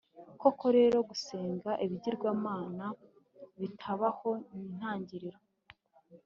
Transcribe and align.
Koko 0.41 0.65
rero, 0.77 0.97
gusenga 1.09 1.71
ibigirwamana 1.85 2.85
bitabaho 3.59 4.29
ni 4.41 4.53
intangiriro, 4.69 5.39